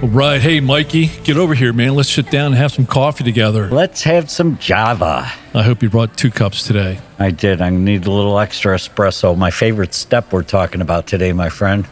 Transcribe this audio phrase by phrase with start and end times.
[0.00, 0.40] All right.
[0.40, 1.96] Hey, Mikey, get over here, man.
[1.96, 3.68] Let's sit down and have some coffee together.
[3.68, 5.28] Let's have some Java.
[5.52, 7.00] I hope you brought two cups today.
[7.18, 7.60] I did.
[7.60, 9.36] I need a little extra espresso.
[9.36, 11.84] My favorite step we're talking about today, my friend.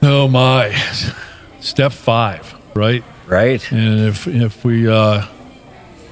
[0.00, 0.70] Oh, my.
[1.60, 3.04] Step five, right?
[3.26, 3.70] Right.
[3.70, 5.26] And if, if, we, uh,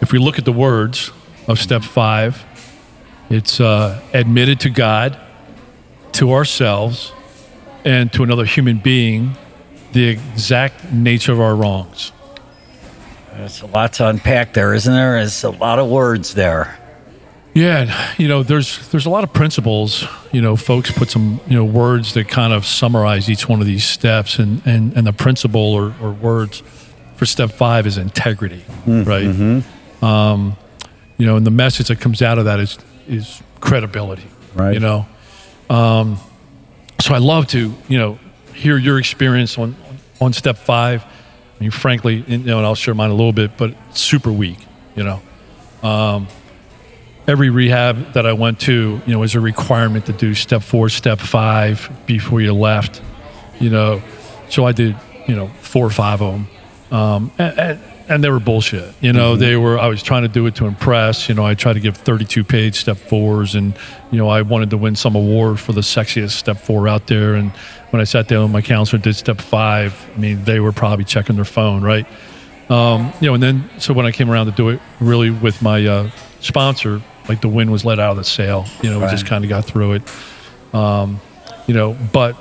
[0.03, 1.11] if we look at the words
[1.47, 2.45] of step five,
[3.31, 5.19] it's uh, admitted to God,
[6.13, 7.15] to ourselves,
[7.83, 9.39] and to another human being
[9.93, 12.13] the exact nature of our wrongs.
[13.33, 15.13] There's a lot to unpack there, isn't there?
[15.15, 16.79] There's a lot of words there.
[17.55, 20.05] Yeah, you know, there's there's a lot of principles.
[20.33, 23.67] You know, folks put some you know words that kind of summarize each one of
[23.67, 26.63] these steps, and and, and the principle or, or words
[27.17, 29.27] for step five is integrity, mm, right?
[29.27, 30.05] Mm-hmm.
[30.05, 30.57] Um,
[31.17, 32.79] you know, and the message that comes out of that is
[33.09, 34.75] is credibility, right?
[34.75, 35.07] You know,
[35.69, 36.19] um,
[37.01, 38.19] so I love to you know
[38.59, 39.77] hear your experience on
[40.21, 41.05] on step five.
[41.05, 44.59] I mean, frankly, you know, and I'll share mine a little bit, but super weak.
[44.95, 46.29] You know, um,
[47.27, 50.89] every rehab that I went to, you know, was a requirement to do step four,
[50.89, 53.01] step five before you left.
[53.61, 54.03] You know,
[54.49, 56.49] so I did, you know, four or five of them.
[56.91, 58.95] Um, and, and, and they were bullshit.
[59.01, 59.41] You know, mm-hmm.
[59.41, 59.79] they were.
[59.79, 61.29] I was trying to do it to impress.
[61.29, 63.75] You know, I tried to give 32 page step fours, and
[64.11, 67.35] you know, I wanted to win some award for the sexiest step four out there.
[67.35, 67.53] And
[67.91, 71.05] when I sat down with my counselor did step five, I mean, they were probably
[71.05, 72.07] checking their phone, right?
[72.71, 75.63] Um, you know, and then so when I came around to do it, really with
[75.63, 76.11] my uh,
[76.41, 78.67] sponsor, like the wind was let out of the sail.
[78.83, 79.07] You know, right.
[79.07, 80.03] we just kind of got through it.
[80.75, 81.21] Um,
[81.67, 82.37] you know, but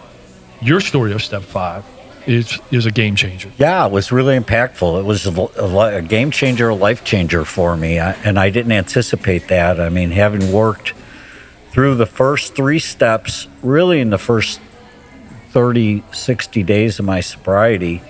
[0.61, 1.85] your story of step five
[2.27, 3.49] is is a game changer.
[3.57, 4.99] Yeah, it was really impactful.
[4.99, 8.73] It was a, a game changer, a life changer for me, I, and I didn't
[8.73, 9.79] anticipate that.
[9.79, 10.93] I mean, having worked
[11.71, 14.59] through the first three steps, really in the first
[15.51, 18.01] 30, 60 days of my sobriety,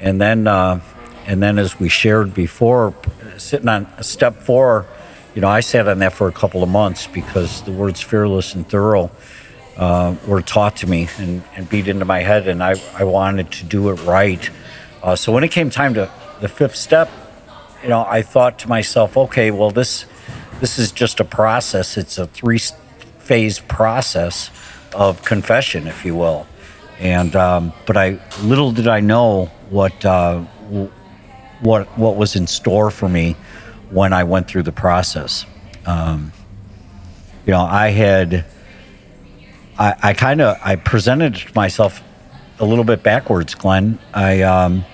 [0.00, 0.80] and then uh,
[1.26, 2.94] and then as we shared before,
[3.38, 4.86] sitting on step four,
[5.34, 8.54] you know, I sat on that for a couple of months because the words fearless
[8.54, 9.10] and thorough
[9.76, 13.50] uh, were taught to me and, and, beat into my head, and I, I wanted
[13.52, 14.50] to do it right.
[15.02, 16.10] Uh, so when it came time to
[16.40, 17.10] the fifth step,
[17.82, 20.06] you know, I thought to myself, okay, well, this
[20.60, 21.98] this is just a process.
[21.98, 22.58] It's a three
[23.18, 24.50] phase process
[24.94, 26.46] of confession, if you will.
[26.98, 30.40] And um, but I little did I know what uh,
[31.60, 33.36] what what was in store for me
[33.90, 35.44] when I went through the process.
[35.84, 36.32] Um,
[37.44, 38.46] you know, I had
[39.78, 42.02] I, I kind of I presented myself
[42.58, 43.98] a little bit backwards, Glenn.
[44.14, 44.84] I, um,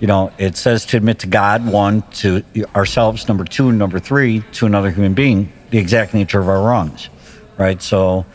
[0.00, 2.44] you know, it says to admit to God, one, to
[2.74, 7.08] ourselves, number two, number three, to another human being, the exact nature of our wrongs,
[7.56, 7.80] right?
[7.80, 8.26] So,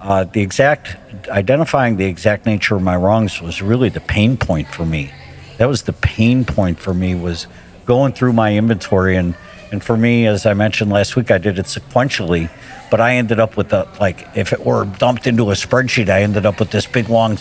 [0.00, 0.96] uh, the exact
[1.28, 5.12] identifying the exact nature of my wrongs was really the pain point for me.
[5.58, 7.46] That was the pain point for me was
[7.86, 9.34] going through my inventory and
[9.72, 12.48] and for me, as I mentioned last week, I did it sequentially
[12.92, 16.20] but I ended up with a like if it were dumped into a spreadsheet, I
[16.20, 17.38] ended up with this big long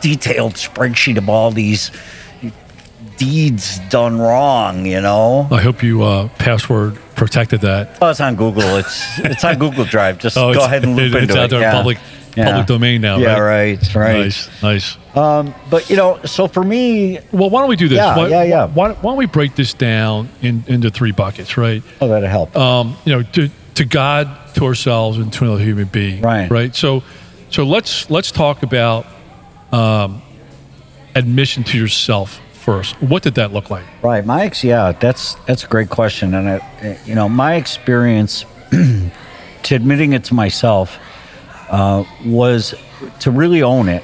[0.00, 1.90] detailed spreadsheet of all these
[3.16, 5.48] deeds done wrong, you know.
[5.50, 7.98] I hope you uh, password protected that.
[8.00, 8.76] Oh, it's on Google.
[8.76, 10.18] It's it's on Google Drive.
[10.18, 11.72] Just oh, go ahead and loop it, into it's out there yeah.
[11.72, 11.98] public
[12.38, 12.50] yeah.
[12.50, 13.18] public domain now.
[13.18, 13.96] Yeah, right, right.
[13.96, 14.18] right.
[14.20, 14.96] Nice, nice.
[15.16, 17.96] Um, but you know, so for me, well, why don't we do this?
[17.96, 18.66] Yeah, why, yeah, yeah.
[18.66, 21.82] Why, why, don't we break this down in, into three buckets, right?
[22.00, 22.56] Oh, that'll help.
[22.56, 26.22] Um, you know, to to God, to ourselves, and to another human being.
[26.22, 26.50] Right.
[26.50, 26.74] Right.
[26.74, 27.02] So,
[27.50, 29.06] so let's let's talk about
[29.72, 30.22] um,
[31.16, 32.94] admission to yourself first.
[33.02, 33.84] What did that look like?
[34.02, 34.24] Right.
[34.24, 34.62] My ex.
[34.62, 40.24] Yeah, that's that's a great question, and it, you know, my experience to admitting it
[40.24, 40.98] to myself
[41.70, 42.74] uh, was
[43.20, 44.02] to really own it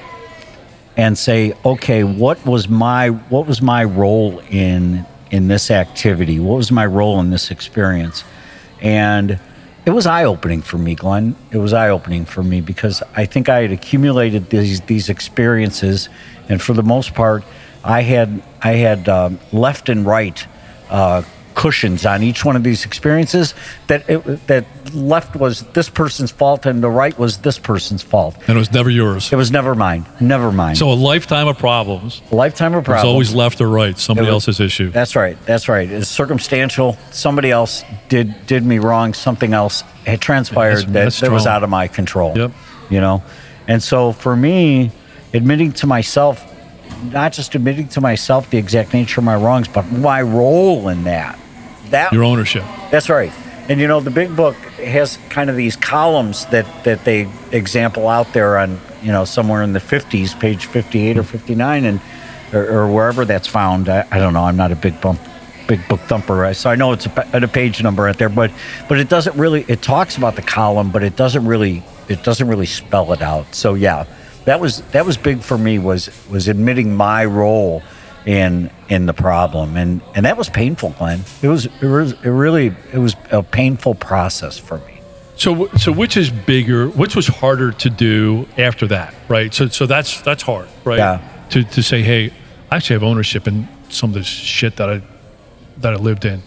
[0.97, 6.39] and say, okay, what was my what was my role in in this activity?
[6.39, 8.25] What was my role in this experience?
[8.81, 9.39] And
[9.87, 11.37] it was eye opening for me, Glenn.
[11.51, 16.09] It was eye opening for me because I think I had accumulated these these experiences,
[16.49, 17.45] and for the most part,
[17.83, 20.47] I had I had um, left and right
[20.89, 21.23] uh,
[21.55, 23.55] cushions on each one of these experiences
[23.87, 24.65] that it, that
[24.95, 28.37] left was this person's fault and the right was this person's fault.
[28.49, 29.33] And it was never yours.
[29.33, 30.05] It was never mine.
[30.21, 30.77] Never mine.
[30.77, 32.23] So a lifetime of problems.
[32.33, 33.09] A lifetime of It's problems.
[33.13, 34.91] always left or right, somebody was- else's issue.
[34.91, 35.39] That's right.
[35.47, 35.89] That's right.
[35.91, 36.97] It's circumstantial.
[37.13, 39.15] Somebody else did did me wrong.
[39.15, 42.37] Something else had transpired That's- that, that's that was out of my control.
[42.37, 42.53] Yep.
[42.91, 43.23] You know,
[43.69, 44.91] and so for me,
[45.33, 46.45] admitting to myself,
[47.13, 51.05] not just admitting to myself the exact nature of my wrongs, but my role in
[51.05, 51.39] that.
[51.91, 52.65] That Your ownership.
[52.91, 53.33] that's right.
[53.69, 58.09] And you know, the big book has kind of these columns that that they example
[58.09, 62.01] out there on you know somewhere in the 50s, page 58 or 59, and
[62.53, 63.89] or, or wherever that's found.
[63.89, 64.45] I, I don't know.
[64.45, 65.21] I'm not a big bump,
[65.67, 68.51] big book thumper, so I know it's a, a page number out there, but
[68.89, 69.65] but it doesn't really.
[69.69, 73.55] It talks about the column, but it doesn't really it doesn't really spell it out.
[73.55, 74.05] So yeah,
[74.45, 77.83] that was that was big for me was was admitting my role
[78.27, 82.31] in in the problem and and that was painful glenn it was it was it
[82.31, 85.01] really it was a painful process for me
[85.37, 86.89] So, so which is bigger?
[86.89, 89.53] Which was harder to do after that, right?
[89.53, 90.99] So, so that's that's hard, right?
[90.99, 91.19] Yeah.
[91.51, 92.31] To to say, hey,
[92.71, 95.03] I actually have ownership in some of this shit that I
[95.83, 96.41] that I lived in.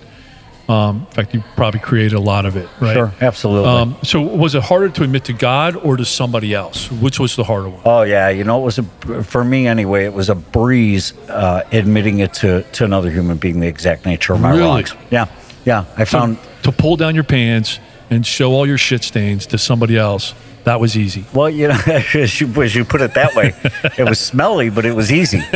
[0.69, 2.93] Um, in fact, you probably created a lot of it, right?
[2.93, 6.91] sure absolutely Um, so, was it harder to admit to God or to somebody else?
[6.91, 7.81] Which was the harder one?
[7.85, 8.83] oh yeah you know it was a
[9.23, 13.59] for me anyway it was a breeze uh, admitting it to to another human being
[13.61, 14.61] the exact nature of my Really?
[14.63, 15.27] wrongs yeah
[15.65, 17.79] yeah i So, found to pull down your pants
[18.09, 20.33] and show all your shit stains to somebody else.
[20.65, 21.23] That was easy.
[21.33, 21.79] Well, you know,
[22.13, 23.53] as you, as you put it that way,
[23.97, 25.41] it was smelly, but it was easy.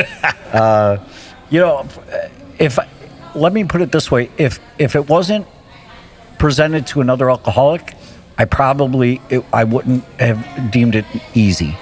[0.53, 0.97] Uh,
[1.49, 1.85] you know,
[2.59, 2.77] if
[3.35, 5.47] let me put it this way: if if it wasn't
[6.37, 7.93] presented to another alcoholic,
[8.37, 11.77] I probably it, I wouldn't have deemed it easy.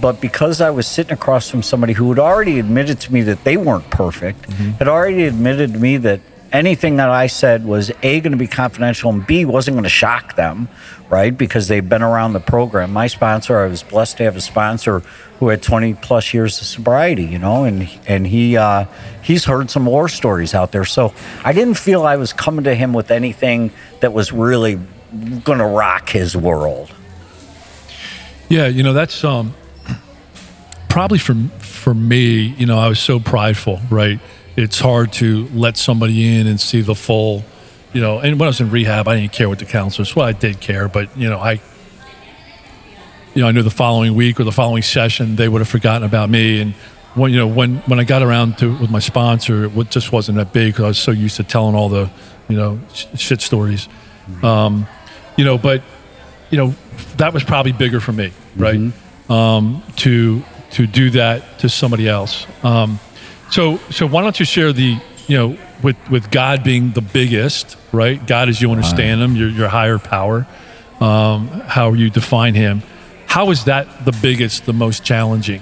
[0.00, 3.44] But because I was sitting across from somebody who had already admitted to me that
[3.44, 4.70] they weren't perfect, mm-hmm.
[4.72, 6.20] had already admitted to me that
[6.54, 9.90] anything that I said was A, going to be confidential, and B, wasn't going to
[9.90, 10.68] shock them,
[11.10, 11.36] right?
[11.36, 12.92] Because they've been around the program.
[12.92, 15.00] My sponsor, I was blessed to have a sponsor
[15.40, 18.86] who had 20 plus years of sobriety, you know, and and he uh,
[19.22, 20.84] he's heard some war stories out there.
[20.84, 21.12] So
[21.44, 24.78] I didn't feel I was coming to him with anything that was really
[25.42, 26.90] going to rock his world.
[28.48, 29.54] Yeah, you know that's um,
[30.88, 32.54] probably for for me.
[32.56, 34.20] You know, I was so prideful, right?
[34.56, 37.44] It's hard to let somebody in and see the full.
[37.92, 40.16] You know, and when I was in rehab, I didn't care what the counselors.
[40.16, 41.60] Well, I did care, but you know, I.
[43.34, 46.04] You know, I knew the following week or the following session they would have forgotten
[46.04, 46.72] about me, and
[47.14, 50.38] when you know when when I got around to with my sponsor, it just wasn't
[50.38, 52.08] that big because I was so used to telling all the,
[52.48, 53.88] you know, sh- shit stories.
[54.44, 54.86] Um,
[55.36, 55.82] you know, but
[56.54, 56.74] you know
[57.16, 58.92] that was probably bigger for me right
[59.28, 63.00] um, to to do that to somebody else um,
[63.54, 64.90] so so why don't you share the
[65.28, 65.48] you know
[65.82, 69.98] with with god being the biggest right god as you understand him your, your higher
[69.98, 70.46] power
[71.00, 72.82] um, how you define him
[73.26, 75.60] how is that the biggest the most challenging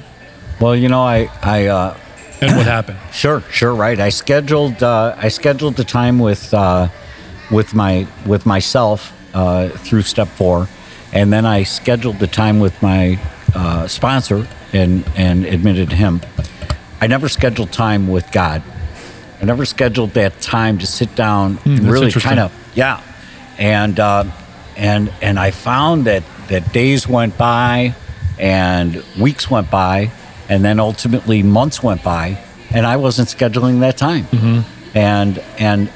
[0.61, 1.67] Well, you know, I I.
[1.67, 1.97] Uh,
[2.41, 3.99] and what happened Sure, sure, right.
[3.99, 6.89] I scheduled uh, I scheduled the time with uh,
[7.51, 10.69] with my with myself uh, through step four,
[11.13, 13.19] and then I scheduled the time with my
[13.55, 16.21] uh, sponsor and and admitted him.
[17.03, 18.63] I never scheduled time with God.
[19.41, 23.01] I never scheduled that time to sit down and really kind of yeah,
[23.59, 24.25] and uh,
[24.77, 27.97] and and I found that that days went by,
[28.39, 30.13] and weeks went by,
[30.49, 32.39] and then ultimately months went by,
[32.71, 34.27] and I wasn't scheduling that time,
[34.95, 35.91] and and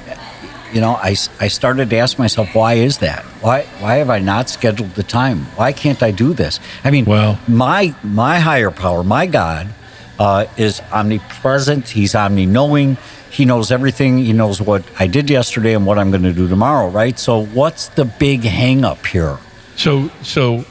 [0.72, 3.22] you know I, I started to ask myself why is that?
[3.42, 5.44] Why why have I not scheduled the time?
[5.54, 6.58] Why can't I do this?
[6.82, 9.68] I mean Well- my my higher power my God
[10.18, 12.96] uh, is omnipresent he's omni-knowing
[13.30, 16.48] he knows everything he knows what I did yesterday and what I'm going to do
[16.48, 19.38] tomorrow right so what's the big hang up here
[19.76, 20.64] so so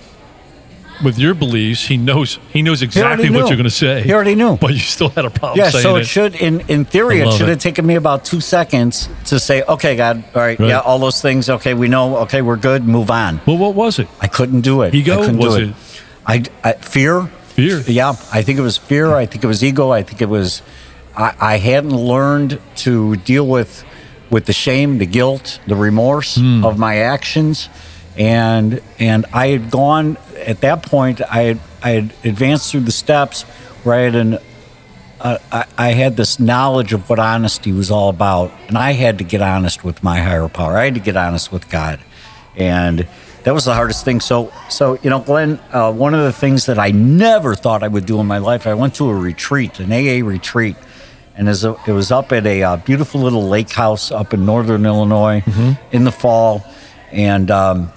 [1.03, 4.33] with your beliefs he knows he knows exactly what you're going to say He already
[4.33, 4.55] knew.
[4.57, 7.31] but you still had a problem Yeah, so it, it should, in in theory, it
[7.33, 7.51] should it.
[7.51, 10.69] have taken me about two seconds to say, "Okay, God, all right, Right.
[10.69, 11.49] yeah, all those things.
[11.49, 12.19] Okay, we know.
[12.19, 12.85] Okay, we're good.
[12.87, 14.95] Move on." well what was it I couldn't do it.
[14.95, 15.13] Ego?
[15.13, 15.75] I couldn't Was do it- it.
[16.25, 17.29] I, I fear.
[17.55, 17.81] Fear.
[17.87, 19.13] Yeah, I think it was fear.
[19.13, 19.91] I think it was ego.
[19.91, 20.61] I think it was.
[21.15, 23.83] I, I hadn't learned to deal with
[24.29, 26.65] with the shame, the guilt, the remorse Hmm.
[26.65, 27.69] of my actions,
[28.17, 31.21] and and I had gone at that point.
[31.21, 33.43] I had I had advanced through the steps
[33.83, 34.37] where I had an
[35.21, 39.17] uh, I, I had this knowledge of what honesty was all about, and I had
[39.19, 40.77] to get honest with my higher power.
[40.77, 41.99] I had to get honest with God,
[42.57, 43.07] and
[43.45, 44.19] that was the hardest thing.
[44.19, 47.87] So, so you know, Glenn, uh, one of the things that I never thought I
[47.87, 50.75] would do in my life, I went to a retreat, an AA retreat,
[51.35, 54.85] and a, it was up at a uh, beautiful little lake house up in northern
[54.85, 55.43] Illinois
[55.91, 56.65] in the fall,
[57.11, 57.91] and um,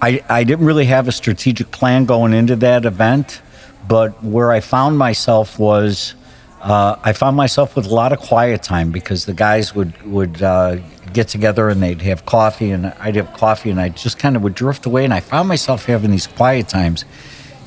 [0.00, 3.42] I, I didn't really have a strategic plan going into that event,
[3.88, 6.14] but where I found myself was
[6.60, 10.42] uh, I found myself with a lot of quiet time because the guys would would
[10.42, 10.76] uh,
[11.12, 14.42] get together and they'd have coffee and I'd have coffee and I just kind of
[14.42, 17.04] would drift away and I found myself having these quiet times,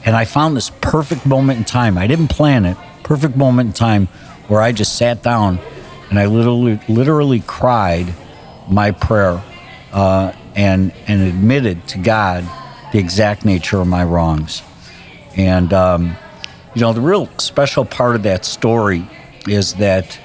[0.06, 1.98] and I found this perfect moment in time.
[1.98, 2.78] I didn't plan it.
[3.04, 4.08] Perfect moment in time
[4.48, 5.60] where I just sat down
[6.10, 8.14] and I literally literally cried
[8.68, 9.42] my prayer
[9.94, 12.44] uh, and and admitted to God
[12.92, 14.64] the exact nature of my wrongs.
[15.38, 16.16] And um,
[16.80, 19.06] you know, the real special part of that story
[19.50, 20.18] is that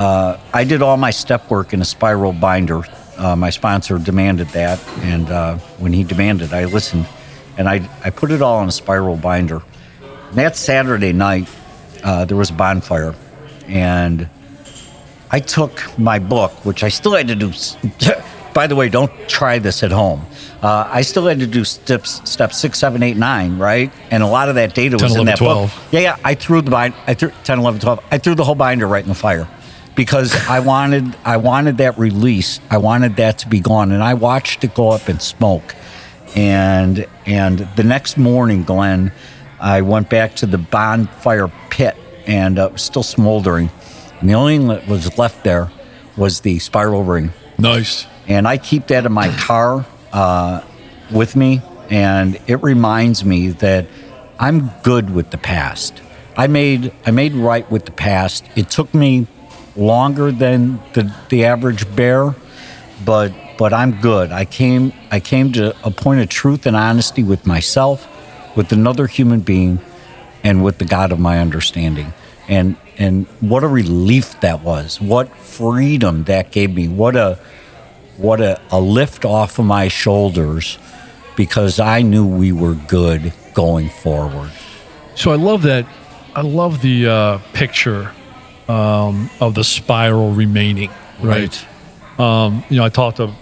[0.00, 2.82] uh, I did all my step work in a spiral binder.
[3.16, 7.06] Uh, my sponsor demanded that, and uh, when he demanded, I listened,
[7.56, 9.62] and I I put it all in a spiral binder.
[10.30, 11.48] And that Saturday night,
[12.02, 13.14] uh, there was a bonfire,
[13.68, 14.28] and
[15.30, 17.52] I took my book, which I still had to do.
[18.54, 20.24] By the way, don't try this at home.
[20.62, 23.90] Uh, I still had to do steps, steps six, seven, eight, nine, right?
[24.10, 25.74] And a lot of that data 10, was 11, in that 12.
[25.74, 25.84] book.
[25.90, 26.16] Yeah, yeah.
[26.22, 26.94] I threw the bind.
[27.06, 28.04] I threw 10, 11, 12.
[28.10, 29.48] I threw the whole binder right in the fire
[29.94, 32.60] because I wanted, I wanted that release.
[32.70, 35.74] I wanted that to be gone, and I watched it go up in smoke.
[36.34, 39.12] And and the next morning, Glenn,
[39.60, 43.70] I went back to the bonfire pit, and uh, it was still smoldering.
[44.20, 45.70] And the only thing that was left there
[46.16, 48.06] was the spiral ring Nice.
[48.26, 50.62] And I keep that in my car uh,
[51.10, 53.86] with me, and it reminds me that
[54.38, 56.00] I'm good with the past.
[56.36, 58.44] I made I made right with the past.
[58.56, 59.26] It took me
[59.76, 62.34] longer than the the average bear,
[63.04, 64.32] but but I'm good.
[64.32, 68.08] I came I came to a point of truth and honesty with myself,
[68.56, 69.80] with another human being,
[70.42, 72.12] and with the God of my understanding.
[72.48, 75.00] And and what a relief that was.
[75.00, 76.88] What freedom that gave me.
[76.88, 77.38] What a
[78.16, 80.78] what a, a lift off of my shoulders
[81.36, 84.50] because I knew we were good going forward.
[85.14, 85.86] So I love that.
[86.34, 88.12] I love the uh, picture
[88.68, 90.90] um, of the spiral remaining.
[91.20, 91.66] Right.
[92.18, 93.32] Um, you know, I talked to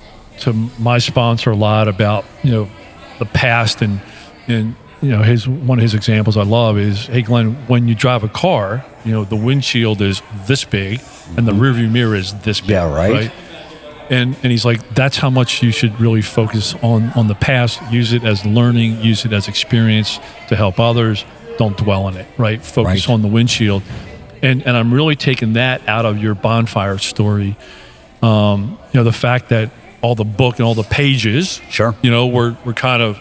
[0.40, 2.70] to my sponsor a lot about you know
[3.18, 4.00] the past and
[4.48, 7.94] and you know his one of his examples I love is hey Glenn when you
[7.94, 11.00] drive a car you know the windshield is this big
[11.36, 13.30] and the rearview mirror is this big Yeah, right.
[14.10, 17.80] And and he's like that's how much you should really focus on on the past.
[17.90, 19.00] Use it as learning.
[19.00, 21.24] Use it as experience to help others.
[21.58, 22.26] Don't dwell on it.
[22.36, 22.62] Right?
[22.64, 23.14] Focus Right.
[23.14, 23.82] on the windshield.
[24.42, 27.56] And and i'm really taking that out of your bonfire story.
[28.22, 29.70] Um you know the fact that
[30.02, 31.94] all the book and all the pages Sure.
[32.02, 33.18] you know were were kind of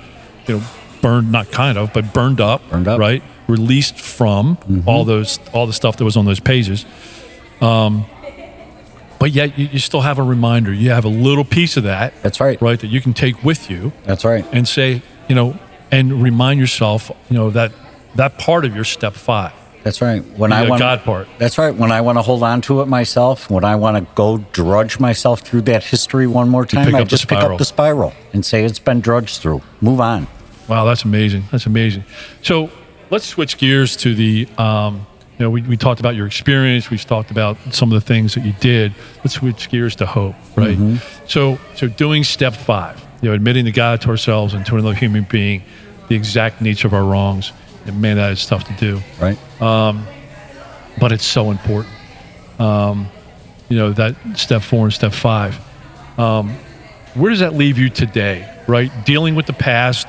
[0.47, 0.63] you know
[1.01, 2.99] burned not kind of but burned up Burned up.
[2.99, 3.21] right?
[3.47, 6.85] Released from all those all the stuff that was on those pages
[9.19, 10.73] but yet you, you still have a reminder.
[10.73, 12.59] You have a little piece of that, That's right.
[12.61, 14.45] right, that you can take with you That's right.
[14.51, 15.59] and say, you know,
[15.91, 17.71] and remind yourself, you know, that
[18.15, 20.23] that part of your step five, That's right.
[20.37, 21.27] When I want God part.
[21.37, 21.73] That's right.
[21.73, 24.99] When I want to hold on to it myself, when I want to go drudge
[24.99, 28.63] myself through that history one more time, I just pick up the spiral and say
[28.63, 29.61] it's been drudged through.
[29.81, 30.27] Move on.
[30.67, 31.43] Wow, that's amazing.
[31.51, 32.03] That's amazing.
[32.41, 32.69] So
[33.09, 35.05] let's switch gears to the, um,
[35.39, 36.89] you know, we, we talked about your experience.
[36.89, 38.93] We've talked about some of the things that you did.
[39.19, 40.77] Let's switch gears to hope, right?
[41.27, 44.93] So, so doing step five, you know, admitting to God, to ourselves, and to another
[44.93, 45.63] human being,
[46.09, 47.53] the exact nature of our wrongs.
[47.85, 48.99] And man, that is tough to do.
[49.21, 49.61] Right.
[49.61, 50.05] Um,
[50.99, 51.95] but it's so important.
[52.59, 53.07] Um,
[53.69, 55.57] you know that step four and step five.
[56.19, 56.49] Um,
[57.13, 58.45] where does that leave you today?
[58.67, 60.07] Right, dealing with the past,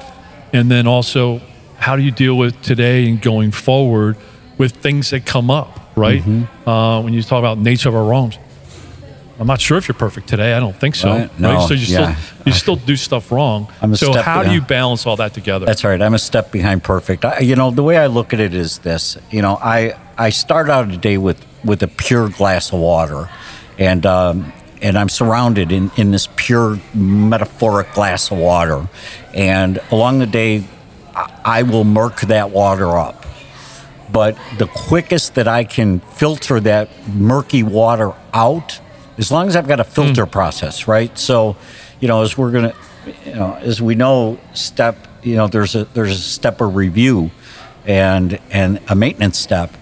[0.53, 1.41] and then also
[1.77, 4.17] how do you deal with today and going forward
[4.61, 5.79] with things that come up?
[5.97, 6.23] Right,
[6.67, 8.39] uh, when you talk about nature of our wrongs.
[9.41, 10.53] I'm not sure if you're perfect today.
[10.53, 11.09] I don't think so.
[11.09, 11.41] Right.
[11.41, 12.15] No, So you yeah.
[12.15, 13.69] still you still do stuff wrong.
[13.81, 15.65] I'm a so step- how do you balance all that together?
[15.65, 16.01] That's right.
[16.01, 17.25] I'm a step behind perfect.
[17.25, 19.17] I, you know, the way I look at it is this.
[19.31, 23.31] You know, I I start out a day with with a pure glass of water,
[23.79, 24.53] and um,
[24.83, 28.89] and I'm surrounded in in this pure metaphoric glass of water,
[29.35, 30.65] and along the day,
[31.17, 33.20] I, I will murk that water up.
[34.13, 38.81] But the quickest that I can filter that murky water out,
[39.19, 39.91] as long as I've got a hmm.
[39.91, 41.17] filter process, right?
[41.19, 41.57] So,
[42.01, 42.75] you know, as we're gonna,
[43.25, 47.31] you know, as we know, step, you know, there's a there's a step of review,
[47.85, 49.75] and and a maintenance step,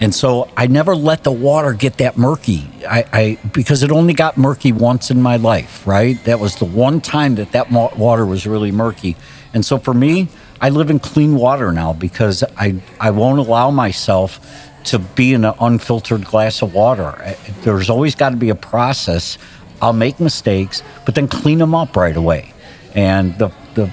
[0.00, 2.70] and so I never let the water get that murky.
[2.88, 6.22] I, I because it only got murky once in my life, right?
[6.24, 9.16] That was the one time that that water was really murky,
[9.52, 10.28] and so for me,
[10.60, 14.40] I live in clean water now because I I won't allow myself
[14.84, 17.36] to be in an unfiltered glass of water.
[17.62, 19.38] There's always got to be a process.
[19.80, 22.52] I'll make mistakes, but then clean them up right away.
[22.94, 23.90] And the the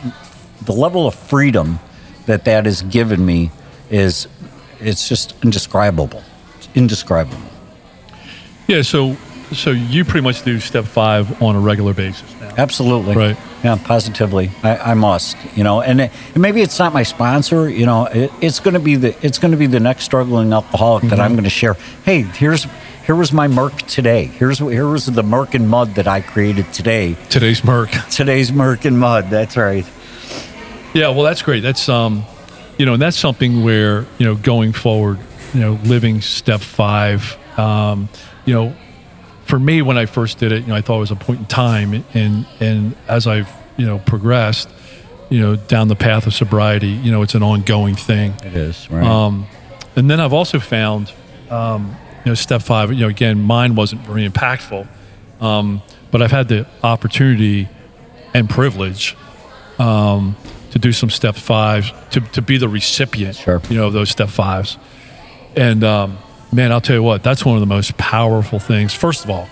[0.64, 1.80] the level of freedom
[2.26, 3.52] that that has given me
[3.90, 4.28] is
[4.80, 6.24] it's just indescribable.
[6.58, 7.42] It's indescribable.
[8.68, 8.82] Yeah.
[8.82, 9.16] So
[9.52, 12.35] so you pretty much do step five on a regular basis.
[12.58, 13.16] Absolutely.
[13.16, 13.38] Right.
[13.64, 14.52] Yeah, positively.
[14.64, 15.38] I, I must.
[15.56, 17.70] You know, and, it, and maybe it's not my sponsor.
[17.70, 20.54] You know, it, it's going to be the it's going to be the next struggling
[20.54, 21.74] alcoholic that I'm going to share.
[22.04, 22.68] Hey, here's
[23.06, 24.26] here was my murk today.
[24.26, 27.16] Here's here was the murk and Mud that I created today.
[27.30, 27.92] Today's murk.
[28.10, 29.30] Today's murk and Mud.
[29.30, 29.86] That's right.
[30.94, 31.62] Yeah, well, that's great.
[31.62, 32.24] That's um,
[32.78, 35.20] you know, and that's something where you know going forward,
[35.54, 37.38] you know, living step five.
[37.60, 38.10] Um,
[38.46, 38.76] you know,
[39.46, 41.40] for me, when I first did it, you know, I thought it was a point
[41.40, 44.70] in time, and and as I've you know progressed,
[45.30, 48.34] you know, down the path of sobriety, you know, it's an ongoing thing.
[48.44, 49.04] It is right.
[49.06, 49.48] Um,
[49.96, 51.12] and then I've also found,
[51.50, 52.92] um, you know, step five.
[52.92, 54.88] You know, again, mine wasn't very impactful,
[55.42, 57.70] um, but I've had the opportunity
[58.34, 59.16] and privilege
[59.80, 60.36] um,
[60.72, 63.62] to do some step fives, to, to be the recipient, Sure.
[63.70, 64.78] you know, of those step fives.
[65.56, 66.18] And um,
[66.52, 68.94] man, I'll tell you what, that's one of the most powerful things.
[68.94, 69.48] First of all,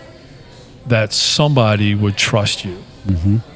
[0.87, 2.77] that somebody would trust you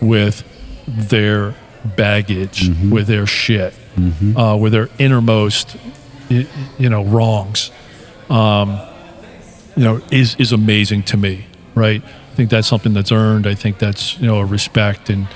[0.01, 0.43] with
[0.87, 1.55] their
[1.95, 3.73] baggage, with their shit,
[4.35, 5.75] uh, with their innermost,
[6.29, 7.71] you know, wrongs.
[8.29, 8.79] Um,
[9.75, 12.01] you know, is is amazing to me, right?
[12.03, 13.47] I think that's something that's earned.
[13.47, 15.27] I think that's you know a respect, and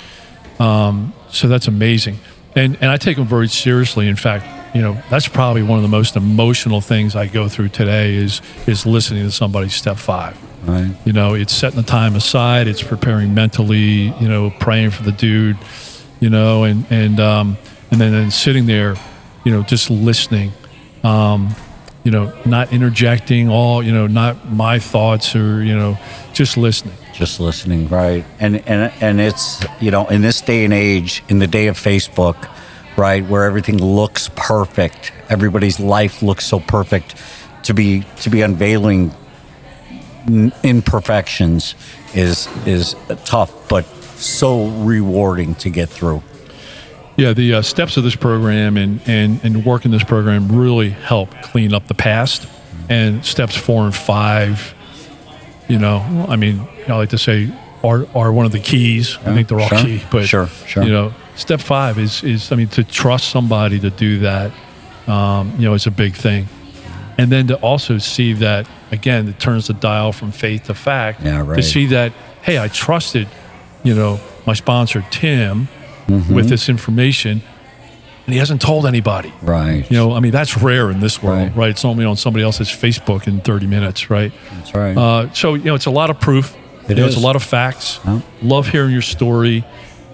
[0.60, 2.18] um, so that's amazing.
[2.56, 4.08] And and I take them very seriously.
[4.08, 7.70] In fact, you know, that's probably one of the most emotional things I go through
[7.70, 10.38] today is is listening to somebody's step five.
[10.66, 10.94] right.
[11.06, 12.68] You know, it's setting the time aside.
[12.68, 14.14] It's preparing mentally.
[14.20, 15.58] You know, praying for the dude.
[16.20, 17.58] You know, and and um,
[17.92, 18.96] and then, then sitting there,
[19.44, 20.52] you know, just listening.
[21.04, 21.56] Um,
[22.04, 23.84] you know, not interjecting all.
[23.84, 25.98] You know, not my thoughts or you know,
[26.34, 26.96] just listening.
[27.14, 31.40] just listening right and and and it's you know in this day and age in
[31.40, 32.50] the day of facebook
[33.02, 37.16] right where everything looks perfect everybody's life looks so perfect
[37.64, 39.12] to be to be unveiling
[40.64, 41.76] imperfections
[42.14, 42.96] is is
[43.26, 46.22] tough but so rewarding to get through
[47.18, 51.30] Yeah, the uh, steps of this program and, and, and working this program really help
[51.42, 52.48] clean up the past.
[52.90, 54.74] And steps four and five,
[55.68, 55.98] you know,
[56.30, 57.50] I mean, I like to say
[57.84, 59.18] are, are one of the keys.
[59.26, 60.84] I think they're all sure, key, but sure, sure.
[60.84, 64.52] you know, step five is, is, I mean, to trust somebody to do that,
[65.08, 66.48] um, you know, is a big thing.
[67.18, 71.22] And then to also see that, again, it turns the dial from faith to fact.
[71.24, 71.56] Yeah, right.
[71.58, 73.28] To see that, hey, I trusted,
[73.84, 75.68] you know, my sponsor, Tim,
[76.08, 76.34] Mm-hmm.
[76.34, 77.42] with this information,
[78.26, 79.32] and he hasn't told anybody.
[79.42, 81.56] right You know, I mean, that's rare in this world, Right.
[81.56, 81.70] right?
[81.70, 84.34] It's only on somebody else's Facebook in 30 minutes, right?
[84.56, 86.54] that's right Uh, so, you know, it's a lot of proof.
[86.84, 88.00] It you know, It's a lot of facts.
[88.04, 88.20] Yeah.
[88.42, 89.64] Love hearing your story.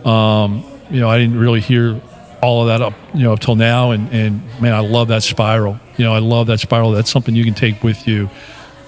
[0.06, 2.00] Um, you know, I didn't really hear
[2.42, 3.92] all of that up, you know, up till now.
[3.92, 5.80] And, and man, I love that spiral.
[5.98, 6.92] You know, I love that spiral.
[6.92, 8.30] That's something you can take with you.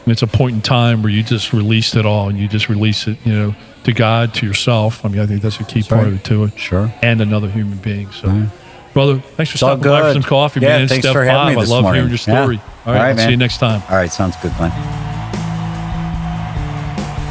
[0.04, 2.70] And it's a point in time where you just released it all and you just
[2.70, 5.04] release it, you know, to God, to yourself.
[5.06, 6.08] I mean, I think that's a key part right.
[6.08, 6.58] of it to it.
[6.60, 6.94] Sure.
[7.02, 8.10] And another human being.
[8.12, 8.46] So,
[8.94, 10.88] brother, thanks for all stopping by for some coffee, Yeah, man.
[10.88, 11.56] thanks Step for having five.
[11.56, 12.00] me this I love morning.
[12.00, 12.56] hearing your story.
[12.56, 12.62] Yeah.
[12.86, 13.84] All right, All right, I'll see you next time.
[13.90, 14.72] all right sounds good glenn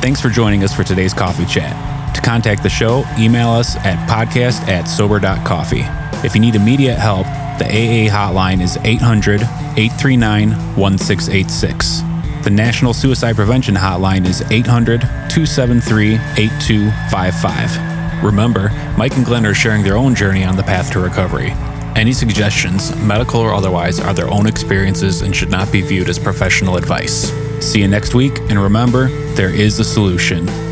[0.01, 1.98] Thanks for joining us for today's coffee chat.
[2.19, 5.85] To contact the show, email us at podcast at sober.coffee.
[6.27, 7.27] If you need immediate help,
[7.61, 12.01] the AA hotline is 800 839 1686.
[12.43, 18.25] The National Suicide Prevention Hotline is 800 273 8255.
[18.25, 21.53] Remember, Mike and Glenn are sharing their own journey on the path to recovery.
[21.95, 26.19] Any suggestions, medical or otherwise, are their own experiences and should not be viewed as
[26.19, 27.31] professional advice.
[27.65, 30.68] See you next week, and remember, there is a solution.